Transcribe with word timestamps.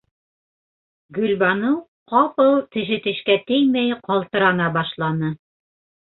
Гөлбаныу 1.17 1.75
ҡапыл 2.13 2.49
теше-тешкә 2.75 3.35
теймәй 3.51 3.99
ҡалтырана 4.09 4.71
башланы. 4.79 5.31